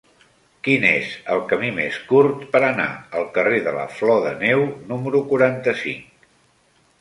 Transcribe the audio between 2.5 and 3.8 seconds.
per anar al carrer de